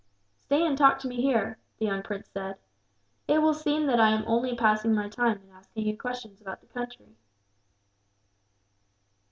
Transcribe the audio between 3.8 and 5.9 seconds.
that I am only passing my time in asking